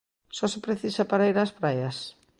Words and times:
Só 0.37 0.45
se 0.53 0.59
precisa 0.65 1.03
para 1.09 1.27
ir 1.31 1.37
ás 1.43 1.51
praias? 1.59 1.97